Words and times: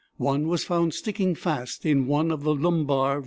One 0.17 0.47
was 0.47 0.63
found 0.63 0.95
sticking 0.95 1.35
fast 1.35 1.85
in 1.85 2.07
one 2.07 2.31
of 2.31 2.41
the 2.41 2.55
lumbar 2.55 3.19
vertebræ. 3.19 3.19